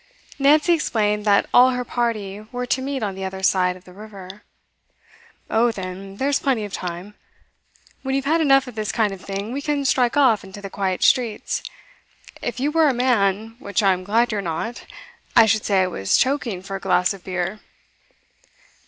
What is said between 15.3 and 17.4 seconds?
I should say I was choking for a glass of